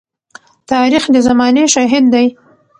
[0.71, 2.25] تاریخ د زمانې شاهد دی.